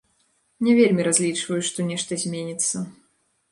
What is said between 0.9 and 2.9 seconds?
разлічваю, што нешта зменіцца.